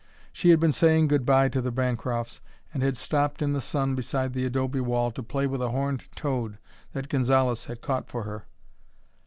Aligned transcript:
She 0.33 0.49
had 0.49 0.59
been 0.59 0.71
saying 0.71 1.09
good 1.09 1.27
bye 1.27 1.47
to 1.49 1.61
the 1.61 1.71
Bancrofts 1.71 2.39
and 2.73 2.81
had 2.81 2.97
stopped 2.97 3.39
in 3.39 3.53
the 3.53 3.61
sun 3.61 3.93
beside 3.93 4.33
the 4.33 4.45
adobe 4.45 4.79
wall 4.81 5.11
to 5.11 5.21
play 5.21 5.45
with 5.45 5.61
a 5.61 5.69
horned 5.69 6.05
toad 6.15 6.57
that 6.93 7.07
Gonzalez 7.07 7.65
had 7.65 7.81
caught 7.81 8.07
for 8.07 8.23
her. 8.23 8.47